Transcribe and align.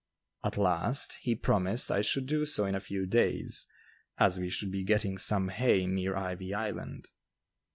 At 0.43 0.57
last, 0.57 1.19
he 1.21 1.35
promised 1.35 1.91
I 1.91 2.01
should 2.01 2.25
do 2.25 2.43
so 2.47 2.65
in 2.65 2.73
a 2.73 2.79
few 2.79 3.05
days, 3.05 3.67
as 4.17 4.39
we 4.39 4.49
should 4.49 4.71
be 4.71 4.81
getting 4.81 5.15
some 5.19 5.49
hay 5.49 5.85
near 5.85 6.15
"Ivy 6.17 6.55
Island." 6.55 7.09